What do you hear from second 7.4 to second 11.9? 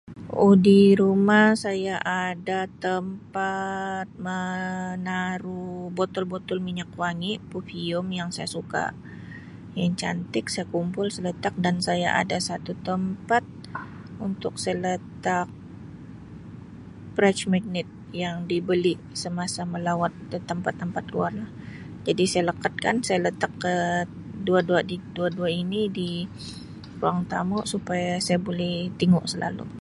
perfume yang saya suka yang cantik saya kumpul saya letak dan